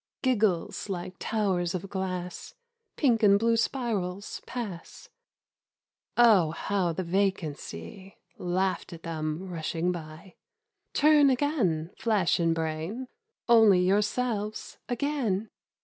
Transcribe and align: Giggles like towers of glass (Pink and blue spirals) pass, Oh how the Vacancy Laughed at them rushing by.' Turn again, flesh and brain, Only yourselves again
Giggles 0.23 0.89
like 0.89 1.13
towers 1.19 1.75
of 1.75 1.87
glass 1.87 2.55
(Pink 2.95 3.21
and 3.21 3.37
blue 3.37 3.55
spirals) 3.55 4.41
pass, 4.47 5.09
Oh 6.17 6.49
how 6.49 6.91
the 6.91 7.03
Vacancy 7.03 8.17
Laughed 8.39 8.93
at 8.93 9.03
them 9.03 9.47
rushing 9.47 9.91
by.' 9.91 10.33
Turn 10.95 11.29
again, 11.29 11.91
flesh 11.99 12.39
and 12.39 12.55
brain, 12.55 13.09
Only 13.47 13.79
yourselves 13.81 14.79
again 14.89 15.51